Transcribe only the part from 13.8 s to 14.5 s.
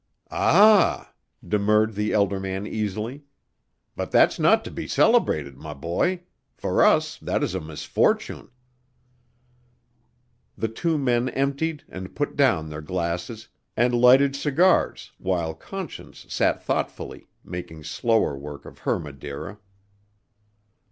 lighted